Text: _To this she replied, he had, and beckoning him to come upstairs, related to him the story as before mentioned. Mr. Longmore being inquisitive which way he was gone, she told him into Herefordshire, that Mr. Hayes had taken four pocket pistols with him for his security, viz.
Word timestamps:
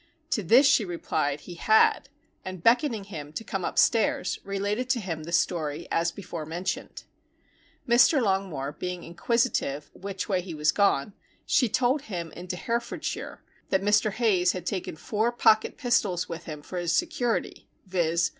_To 0.31 0.41
this 0.41 0.65
she 0.65 0.83
replied, 0.83 1.41
he 1.41 1.53
had, 1.53 2.09
and 2.43 2.63
beckoning 2.63 3.03
him 3.03 3.31
to 3.33 3.43
come 3.43 3.63
upstairs, 3.63 4.39
related 4.43 4.89
to 4.89 4.99
him 4.99 5.25
the 5.25 5.31
story 5.31 5.87
as 5.91 6.11
before 6.11 6.43
mentioned. 6.43 7.03
Mr. 7.87 8.19
Longmore 8.19 8.71
being 8.79 9.03
inquisitive 9.03 9.91
which 9.93 10.27
way 10.27 10.41
he 10.41 10.55
was 10.55 10.71
gone, 10.71 11.13
she 11.45 11.69
told 11.69 12.01
him 12.01 12.31
into 12.31 12.55
Herefordshire, 12.55 13.43
that 13.69 13.83
Mr. 13.83 14.11
Hayes 14.13 14.53
had 14.53 14.65
taken 14.65 14.95
four 14.95 15.31
pocket 15.31 15.77
pistols 15.77 16.27
with 16.27 16.45
him 16.45 16.63
for 16.63 16.79
his 16.79 16.93
security, 16.95 17.69
viz. 17.85 18.27